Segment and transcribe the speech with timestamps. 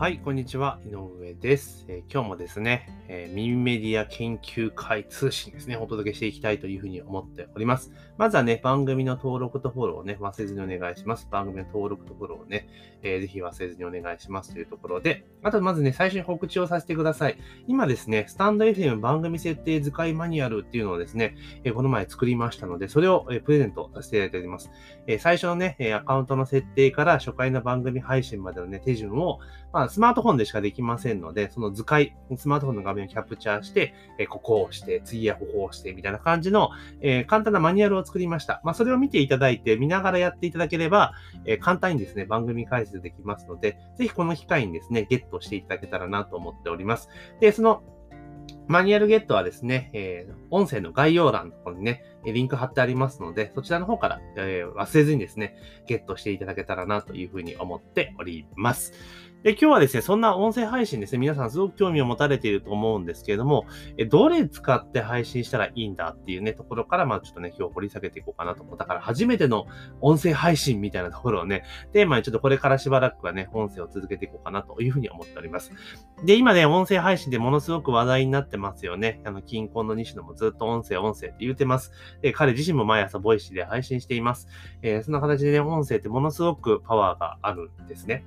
[0.00, 0.80] はい、こんにちは。
[0.86, 1.84] 井上です。
[1.86, 7.92] えー、今日もですね、えー、ミンメディア研究会通信ですね、お届けしていきたいというふうに思っております。
[8.16, 11.28] まずはね、番組の登録とフォローをね、忘れずにお願いします。
[11.30, 12.66] 番組の登録とフォローをね、
[13.02, 17.36] えー、ぜひ忘れずにお願いしますというところで、あとまずね、最初に告知をさせてください。
[17.68, 24.70] 今ですね、スタンド FM 番組設定使いマニュアルっていうのをですね、えー、この前作りましたので、それを、えー、プレゼントさせていただいております。
[25.06, 29.40] えー、最初のね、アカウントの設定から初回の番組配信までのね、手順を、
[29.74, 38.60] まあ、スマートフォンでしかできませんので、その図解、スマートフォンの画面をキャプチャーして、えここを押して、次はここを押して、みたいな感じの、え、簡単なマニュアルを作りました。
[38.64, 41.12] まあ、それを見ていただいて、見ながらやっていただければ、
[41.44, 47.08] え、簡単にですね、番組解説できますので、ぜひこの機会にですね、ゲットしていただけたらなと思っております。
[47.40, 47.82] で、その、
[48.70, 58.92] マニュアルゲットはですね、えー、音声の概要欄のところにね、リンク貼ってありますので、そちらの方から、えー、忘れずにですね、ゲットしていただけたらなというふうに思っております。
[59.42, 63.64] で、今日はですね、そんな音声配信ですね、皆さんすごく興味を持たれていると思うんですけれども、
[63.96, 68.76] えどれ使って配信したらいいんだっていうね、ところから、まあちょっとね、今日掘り下げていこうかなと思う。
[68.76, 69.66] だから初めての
[70.02, 75.72] 音声配信みたいなところをね、テーマにちょっとこれからしばらくはね、音声を続けていこうかなというふうに思っております。
[76.22, 79.22] で、今ね、音声配信でものすごく話題になってますよね。
[79.24, 81.92] あの、近婚の西野もずっと音声、音声って言ってます。
[82.20, 84.48] で、彼自身も毎朝ボイシーで配信しています。
[84.82, 88.22] えー、そんな形でね、音声ってものすごくパワーがあるんですね。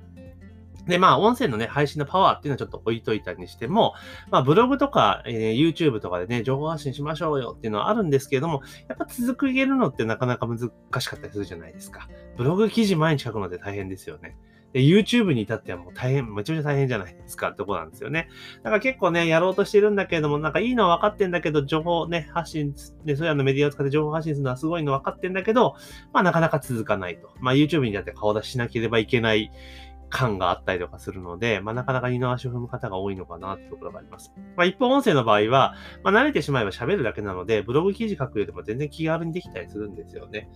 [0.86, 3.94] で、まあ、音声のね、配信のパワーっていうのはちょっと置いといたにしても、
[4.30, 12.08] まあ、ブログとか、えー、YouTube とかでね、情報発信しましょうよっていうのはあるんですけれども、やっぱ続く言えるのってなかなか難しかったりするじゃないですか。
[12.36, 14.36] ブログ記事毎日書くのって大変ですよね。
[14.74, 18.28] で、YouTube に至ってはもう大変、めちゃめちゃ大変じゃないですかってとこなんですよね。
[18.64, 22.74] だから結構ね、やろうとしてるんだけれども、なんかいいのは分かってんだけど、情報ね、発信、
[23.04, 25.76] ね、そういうのメディアを使って情報発信するのはすごいの分かってんだけど、
[26.12, 27.30] まあなかなか続かないと。
[27.38, 29.52] まあ YouTube にだって顔出ししなければいけない
[30.10, 34.32] 感があったりとかするので、まあ、なかなか二の足を踏む方が多いのかなってところがあります。
[34.56, 40.48] まあ、一方音声の場合は、まあ、慣れてしまえば喋るだけなので、ブログ記事書くよりも全然気軽にできたりするんですよね。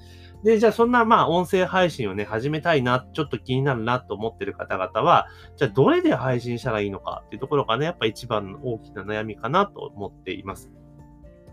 [0.44, 10.70] で、じゃあそんな、まあ、音声配信をね、始めたいな、ちょっと気になるなと思ってる方々は、じゃあどれで配信したらいいのかっていうところがね、やっぱ一番の大きな悩みかなと思っています。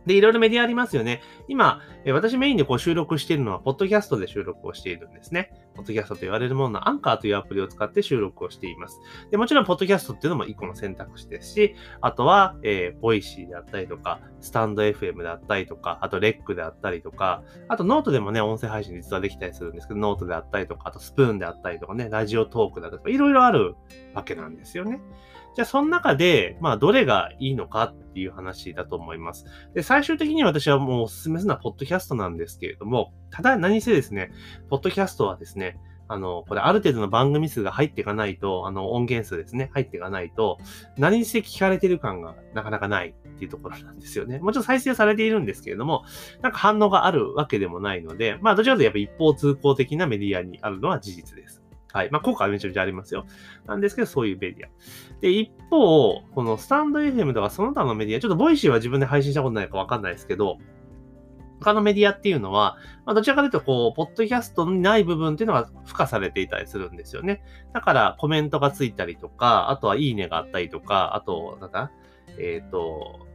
[0.05, 1.21] で、いろいろメディアありますよね。
[1.47, 5.51] 今、え私メインでこう収録しているのは、ポッドキャストで収録をしているんですね。
[5.75, 8.99] ポッドキャストと言われるもののアンカーというアプリを使って収録をしています。
[9.31, 23.75] で、もちろん、ポッドキャストっていうのも一個の選択肢ですし、あとは、えー、ボイシーであったりとか、スタンド FM であったりとか、あとレックであったりとか、あとノートでもね、音声配信実はできたりするんですけど、ノートであったりとか、あとスプーンであったりとかね、ラジオトークだとか、いろいろある
[24.13, 25.01] わけなんですよね。
[25.55, 29.45] じゃあ、その中で、まあ、どれがいいのかっていう話だと思います。
[29.73, 34.31] で、最終的に私はもうお勧めするのは、ポッドキャストなんですけれども、ただ何せですね、
[34.69, 40.57] ポッドキャストはですね、あの、これある程度の番組数が入っていかないと、あの、音源数ですね、入っていかないと、
[40.97, 44.39] 何せ聞かれてる感がなかなかないっていうところなんですよね。
[44.39, 46.03] もちろん再生されているんですけれども、
[46.41, 51.64] なんか反応があるわけでもないので、まあ、どちらかというとやっぱ一方通行的なメディアにあるのは事実です。
[51.95, 52.09] はい。
[52.11, 53.25] まあ、効果はめちゃめちゃありますよ。
[53.65, 54.69] なんですけど、そういうメディア。
[55.21, 60.57] で、一方、このスタンド FM とかその他のメディア、ちょっとボイシーは自分で配信したことないかわかんないですけど、
[61.61, 62.75] 他のメディアっていうのは、
[63.05, 67.43] まあ、どちらかというと、こう、ポッドキャストにない部分っていうのが付加されていたりするんですよね。
[67.71, 71.91] だから、コメントがついたりとか、あとは、いいねがあったりとか、あと、なんだ、
[72.37, 73.25] えっ、ー、と、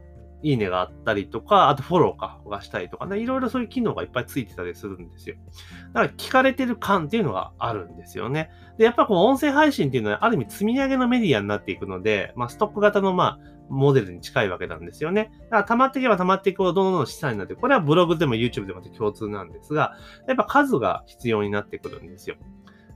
[0.43, 5.35] いいねがあったりとか、あとフォローかがしたりとかね、いろいろそういう機能がいっぱいついてたりするんですよ。
[5.93, 8.49] だから聞かれてる感っていうのがあるんですよね。
[8.77, 15.31] で、やっぱこの音声配信っていうのはある意味積み上げのメディアになっていくので、まあストック型のまあモデルに近いわけなんですよね。
[15.43, 19.95] だから溜まっていけば溜まっていくほどどんどん資産になって、これはブログでも YouTube でも共通なんですが、
[20.27, 22.35] やっぱ数が必要になってくるんですよ。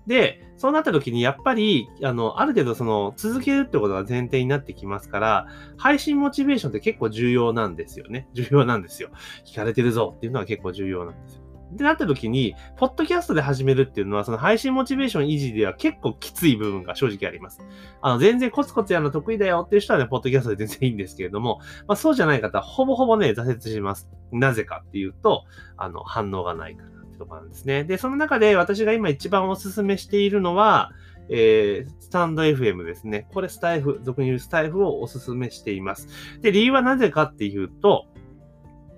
[0.08, 8.28] で、そうなった時にやっぱり、あの、ある程度その、続けるってことが前提になってきますから、配信モチベーションって結構重要なんですよね。
[8.34, 9.10] 重要なんですよ。
[9.46, 11.42] 聞かれてるぞっていうのは結構重要なんですよ。
[11.74, 17.60] ってなった時に、ポッドキャストで始めるっていうのは、その配信モチベーション維持では結構きつい部分が正直あります。
[18.02, 24.08] あの、全然コツコツやるの得意だよっていう人はね、ポッドキャストで全然いいんですけれども、まあそうじゃない方はほぼほぼね、挫折します。
[24.32, 25.44] なぜかっていうと、
[25.76, 26.95] あの、反応がないから。
[27.16, 27.84] とかなんですね。
[27.84, 30.92] で、その中で私が今一番おすすめしているのは、
[31.30, 33.28] えー、スタンド FM ですね。
[33.34, 36.08] これスタイフ、俗に言うスタイフをおすすめしています。
[36.42, 38.06] で、理由はなぜかっていうと、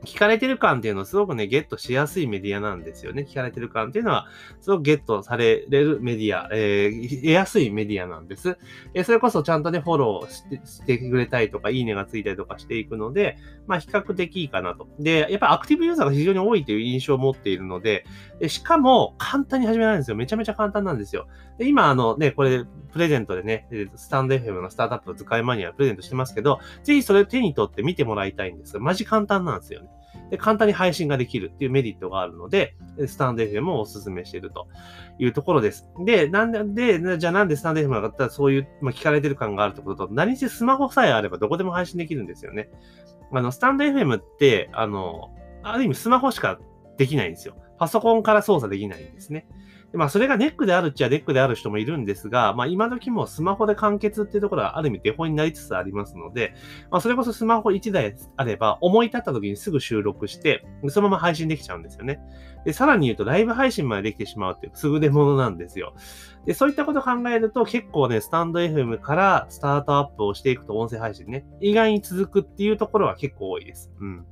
[0.07, 3.27] 聞かれてる感っていうのをすごくね、ゲットしやすいメディアなんですよね。
[3.29, 4.27] 聞かれてる感っていうのは、
[4.61, 8.57] すごくゲットされるメディア、えー、得やすいメディアなんです。
[8.93, 13.37] えー、それこそちゃんとね、フォローしてしてくれたりとか、いいねがついたりとかしていくので、
[13.67, 14.87] まあ、比較的いいかなと。
[14.97, 18.05] で、やっぱアクティブユーザーが非常に多いという印象を持っているので、
[18.39, 20.15] でしかも、簡単に始められるんですよ。
[20.15, 21.27] めちゃめちゃ簡単なんですよ。
[21.57, 22.63] で今、あのね、これ、
[22.93, 29.89] プレゼントでね、スタンド FM のスタートアップの使いマニュアルプレゼントしてますけど、ぜひそれを手に取って見てもらいたいんですが、マジ簡単なんですよね。
[30.29, 32.75] で、簡単に配信ができるっていうメリットがあるので、
[33.07, 34.67] スタンド FM をお勧めしていると
[35.19, 35.87] いうところです。
[36.05, 42.69] で、なんで、でじゃあなんでスタンド FM だったらそういう、まあ、聞かれてる感があるってことと、何せスマホさえあればどこでも配信できるんですよね。
[43.31, 45.31] あの、スタンド FM って、あの、
[45.63, 46.59] ある意味スマホしか
[46.97, 47.55] できないんですよ。
[47.77, 49.47] パソコンから操作できないんですね。
[49.93, 56.53] まあ、それがネックであるっちゃネックである人もいるんですが、まあ、今時もスマホで完結っていうところはある意味デフォになりつつありますので、
[56.91, 62.19] まあ、それこそスマホ1台あれば、思い立った時にすぐ収録して、そのまま配信できちゃうんですよね。
[62.65, 65.93] で、さらに言うと、ライブ配信までできてしまうっていう優れものなんですよ。
[66.45, 73.89] で、そういったことを考えると、結構ね、スタンド FM からスタートアップをしていくと音声配信ね、意外に続くっていうところは結構多いです。
[73.99, 74.25] うん。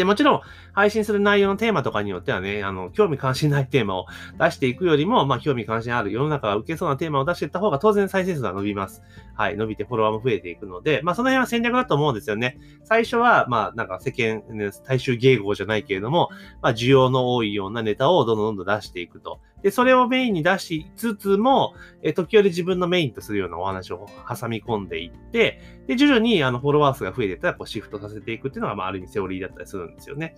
[0.00, 0.40] で、もちろん、
[0.72, 4.06] 配信する内容のテーマとかによってはね、あの、興味関心ないテーマを
[4.38, 9.02] 出していくよりも、まあ、興味関心ある世の中が受けそうなテーマを出していった方が当然再生数は伸びます。
[9.40, 12.58] はい、伸びてフォロワーも増えていくので、まあ、その辺は戦略だと思うんですよね。
[12.84, 14.42] 最初は、まあ、なんか世間、
[14.84, 16.28] 大衆迎合じゃないけれども、
[16.60, 19.40] まあ、需要の多いようなネタをどんどんどんどん出していくと。
[19.62, 30.34] で、それをメインに出しつつも、え時折自分のメインとするようなお話を挟み込んでいって、で、徐々にあのフォロワー数が増えていったらこうシフトさせていくっていうのが、まあ、ある意味セオリーだったりするんですよね。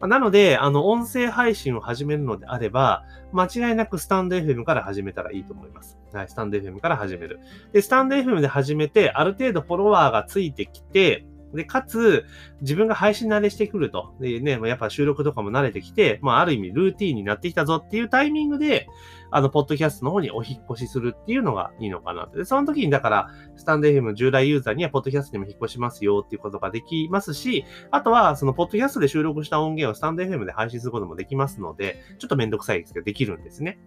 [0.00, 5.98] まあ、なので、あの、音声配信を始めるのであれば、間違いなくスタンド FM から始めたらいいと思います。
[6.12, 7.40] はい、スタンド FM から始める。
[7.72, 12.24] で、スタンド FM で始めて、ある程度フォロワーがついてきて、で、かつ、
[12.60, 14.14] 自分が配信慣れしてくると。
[14.20, 18.88] でね、やっぱ収録とかも慣れてきて、まあ、ある意味ルーティーンになってきたぞっていうタイミングで、
[19.30, 22.36] あの、ポッドキャストの方にお引越しするっていうのがいいのかなと。
[22.36, 33.78] で、その時に、だから、スタンド FM 従来ユーザーには、ポッドキャストにも引っ越しますよっていうことができますし、あとは、その、ポッドキャストで収録した音源をスタンド FM で配信することもできますので、ちょっとめんどくさいですけど、できるんですね。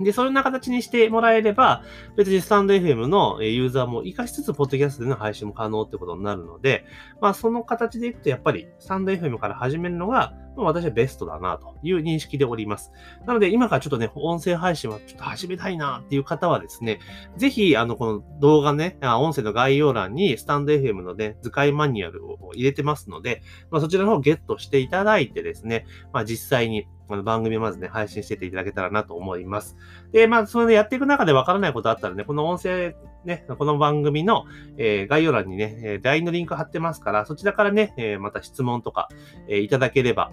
[0.00, 1.82] で、そんな形にしてもらえれば、
[2.16, 6.84] 別にスタンド FM のユーザーも活かしつつ、ポッドキャストでの配信も可能ってことになるので、
[7.20, 12.92] まあ、その形でいくと、やっぱり、スタンド FM から始めるのが、私はベストだなという認識でおります。
[13.26, 16.98] なので、今からちょっとね、音声配信はちょっと始めたいなっていう方はですね、
[17.36, 29.76] ぜひ、あの、この動画ね、音声の概要欄にスタンド FM のね、図解マニュアルを入れてますので、まあ、そちらの方をゲットしていただいてですね、まあ、実際にあの番組をまずね、配信してていただけたらなと思います。
[30.12, 34.44] で、まあ、それでやっていく中でわからないことあったらね、この音声、ね、この番組の、
[34.76, 39.08] えー、概要欄にね、え LINE のリンク貼ってますから、そちらからね、えー、また質問とか、
[39.48, 40.32] えー、いただければ、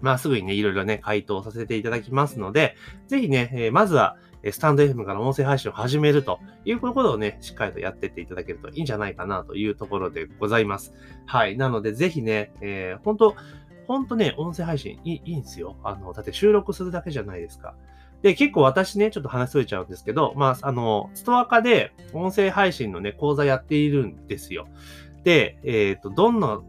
[0.00, 2.76] まあ、すぐにね、いろいろね、回答させていただきますので、
[3.06, 4.16] ぜひね、えー、まずは、
[4.52, 10.92] スタンド FM から音声配信を始めるということをね、しっかりとやってっていただけるといいんじゃないかなというところでございます。
[11.26, 11.56] はい。
[11.56, 13.34] なので、ぜひね、えー、本当
[13.86, 15.76] ほんとね、音声配信いいいいんですよ。
[15.84, 17.74] あの、だって収録するだけじゃないですか。
[18.22, 24.66] で、結構私ね、ちょっと話しとれちゃうんですけど、まあ、あの、ストア化で音声配信のね、講座やっているんですよ。
[25.22, 26.60] で、えっ、ー、と、どんな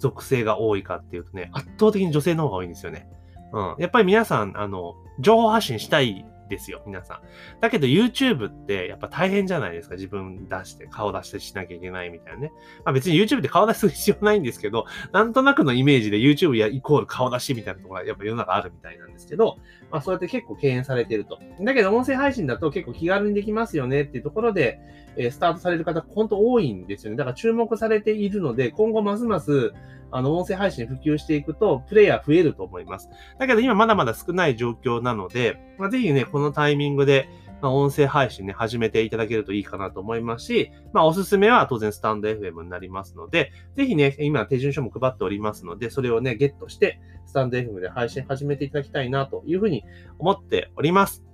[0.00, 3.08] 属性が多いかっていうとね、圧倒的に女性の方が多いんですよね。
[3.52, 3.74] うん。
[3.78, 7.20] やっぱり皆さん、あの、情報発信したいですよ、皆さん。
[7.60, 9.94] だけど YouTube ってやっぱ大変じゃないですか。
[9.94, 12.52] 自分出して、顔出してしなきゃいけないみたいなね。
[12.84, 19.56] まあ別に YouTube で顔出す必要ないんですけど、なんとなくのイメージで YouTube やイコール顔出しみたいなところがやっぱ世の中あるみたいなんですけど、
[19.90, 21.38] まあそうやって結構敬遠されてると。
[21.60, 24.78] だけど音声配信だと結構気軽にできますよねっていうところで、
[25.16, 27.16] えー、スタートされる方、本当多いんですよね。
[27.16, 29.72] だから注目されているので、今後ますます、
[30.14, 33.08] あの、音声配信普及していくと、プレイヤー増えると思います。
[33.38, 37.28] だけど今まだまだ少ない状況なので、まあ、ぜひね、こののタイミングで、
[37.62, 49.84] まあ、音声配信ね、始めていただけるといいかなと思いますし、まあ、おすすめは当然スタンド FM になりますので、ぜひね、今手順書も配っておりますので、それをね、ゲットして、スタンド FM で配信始めていただきたいなというふうに
[50.18, 51.24] 思っております。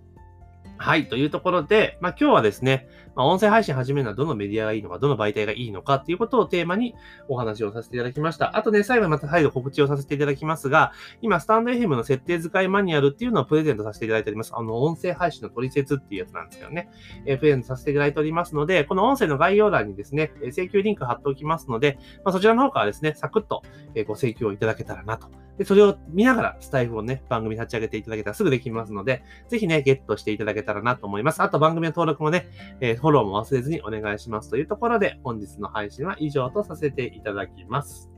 [0.76, 1.08] はい。
[1.08, 2.88] というところで、まあ、今日はですね、
[3.18, 6.94] まあ、音声配信始めるのはどのメディアがいいのか、どの媒体がいいのかっていうことをテーマに
[7.26, 8.56] お話をさせていただきました。
[8.56, 14.52] あとね、最後にまた再度告知をさせていただきますが、今、スタンド FM の設定使いマニュアルっていうのをプレゼントさせていただいております。
[14.54, 16.90] あの、音声配信の取説っていうやつなんですけどね、
[17.26, 23.64] え、プレゼントさせていただいておりますので、この音声の概要欄にですね、請求リンク貼っておきますので、まあ、そちらの方からですね、サクッと
[24.06, 25.26] ご請求をいただけたらなと
[25.58, 31.42] で、それを見ながらスタイフをね、番組立ち上げていただけたらすぐできますので、ぜひね、ゲットしていただけたらなと思います。
[31.42, 32.46] あと番組の登録もね、
[32.80, 38.08] えー、フォローも忘れずにお願いしますというところで、本日の配信は以上とさせていただきます。